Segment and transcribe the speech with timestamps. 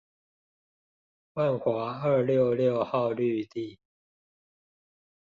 [1.35, 3.77] 萬華二六六號綠地